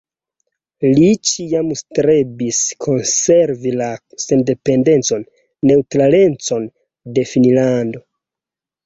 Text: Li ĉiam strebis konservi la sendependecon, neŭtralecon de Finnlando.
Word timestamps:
Li 0.99 1.07
ĉiam 1.31 1.67
strebis 1.81 2.61
konservi 2.85 3.73
la 3.81 3.89
sendependecon, 4.23 5.27
neŭtralecon 5.73 6.67
de 7.19 7.27
Finnlando. 7.35 8.03